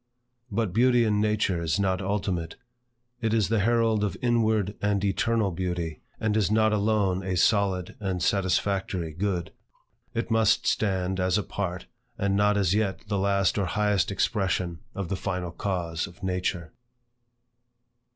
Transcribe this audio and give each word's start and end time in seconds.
But 0.51 0.73
beauty 0.73 1.03
in 1.03 1.21
nature 1.21 1.61
is 1.61 1.79
not 1.79 2.01
ultimate. 2.01 2.55
It 3.21 3.35
is 3.35 3.49
the 3.49 3.59
herald 3.59 4.03
of 4.03 4.17
inward 4.19 4.75
and 4.81 5.05
eternal 5.05 5.51
beauty, 5.51 6.01
and 6.19 6.35
is 6.35 6.49
not 6.49 6.73
alone 6.73 7.21
a 7.21 7.37
solid 7.37 7.95
and 7.99 8.19
satisfactory 8.23 9.13
good. 9.13 9.51
It 10.15 10.31
must 10.31 10.65
stand 10.65 11.19
as 11.19 11.37
a 11.37 11.43
part, 11.43 11.85
and 12.17 12.35
not 12.35 12.57
as 12.57 12.73
yet 12.73 13.01
the 13.09 13.19
last 13.19 13.59
or 13.59 13.65
highest 13.67 14.09
expression 14.11 14.79
of 14.95 15.09
the 15.09 15.15
final 15.15 15.51
cause 15.51 16.07
of 16.07 16.23
Nature. 16.23 16.73